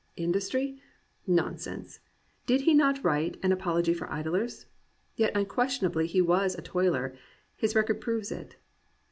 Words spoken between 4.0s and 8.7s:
Idlers? Yet unquestionably he was a toiler; his record proves it.